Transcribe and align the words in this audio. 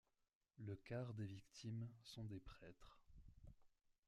Le 0.57 0.77
quart 0.77 1.13
des 1.13 1.27
victimes 1.27 1.87
sont 2.01 2.23
des 2.23 2.39
prêtres. 2.39 2.97